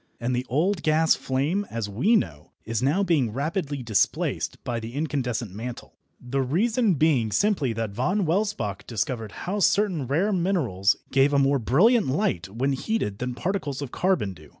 [0.19, 4.95] And the old gas flame, as we know, is now being rapidly displaced by the
[4.95, 11.33] incandescent mantle, the reason being simply that Von Welsbach discovered how certain rare minerals gave
[11.33, 14.49] a more brilliant light when heated than particles of carbon do.